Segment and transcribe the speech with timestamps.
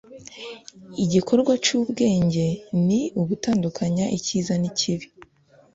[1.03, 2.45] igikorwa c'ubwenge
[2.85, 5.05] ni ugutandukanya icyiza n'ikibi